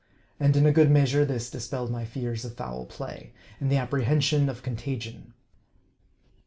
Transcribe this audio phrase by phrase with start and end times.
[0.39, 4.49] And in a good measure this dispelled my fears of foul play, and the apprehension
[4.49, 5.35] of contagion.